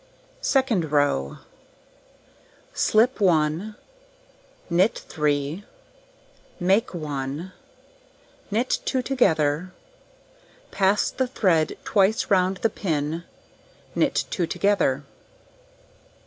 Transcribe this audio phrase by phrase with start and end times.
[0.41, 1.37] Second row:
[2.73, 3.75] Slip 1,
[4.67, 5.63] knit 3,
[6.59, 7.51] make 1,
[8.49, 9.71] knit 2 together,
[10.71, 13.25] pass the thread twice round the pin,
[13.93, 15.03] knit 2 together.